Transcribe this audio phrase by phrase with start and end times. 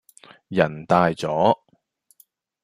[0.47, 1.55] 人大咗